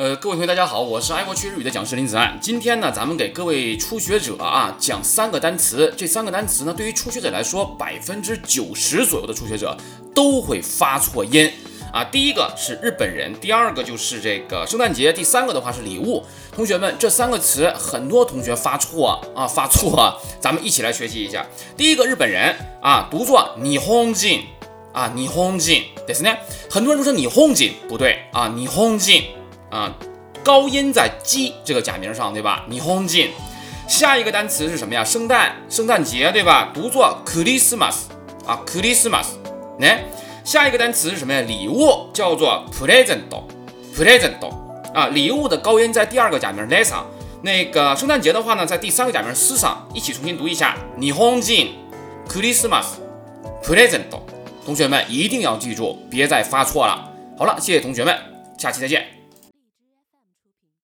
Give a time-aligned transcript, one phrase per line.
[0.00, 2.38] 呃，各位同学，大家好，我是爱国趣日语的讲师林子安。
[2.40, 5.92] 今天呢，咱们给各位初学者啊讲三个单词。
[5.94, 9.76] 这三个单词呢，对于初学者来说，百分之九十左右的初学者
[10.14, 11.52] 都会发错音
[11.92, 12.02] 啊。
[12.02, 16.24] 第一个是日本人，第二个就是这个圣诞节，第三个的话是礼物。
[16.50, 21.44] 同学们，这三个词很多同学发错啊，发错，咱们一起来学习一下。
[21.76, 24.44] 第一个日本人啊，读作你红进
[24.94, 26.34] 啊，你红进，对是呢？
[26.70, 29.24] 很多人都说你红进不对啊，你红进。
[29.70, 29.94] 啊，
[30.44, 32.66] 高音在“鸡”这个假名上，对吧？
[32.68, 33.30] 霓虹金。
[33.88, 35.02] 下一个单词是什么呀？
[35.02, 36.70] 圣诞，圣诞节，对吧？
[36.74, 37.94] 读作 Christmas
[38.46, 39.26] 啊，Christmas。
[39.78, 40.04] 来，
[40.44, 41.40] 下一个单词是什么呀？
[41.40, 44.34] 礼物，叫做 present，present。
[44.92, 47.06] 啊，礼物的高音在第二个假名 “le” 上。
[47.42, 49.88] 那个圣诞节的话呢，在第三个假名 “s” 上。
[49.94, 51.74] 一起重新读一下：霓虹金
[52.28, 54.02] ，Christmas，present。
[54.64, 57.10] 同学们一定要记住，别再发错了。
[57.38, 58.16] 好了，谢谢同学们，
[58.58, 59.19] 下期再见。